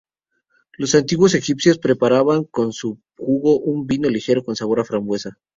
Los 0.79 0.95
antiguos 0.95 1.35
egipcios 1.35 1.77
preparaban 1.77 2.45
con 2.45 2.73
su 2.73 2.97
jugo 3.19 3.59
un 3.59 3.85
vino 3.85 4.09
ligero 4.09 4.43
con 4.43 4.55
sabor 4.55 4.79
a 4.79 4.83
frambuesa. 4.83 5.37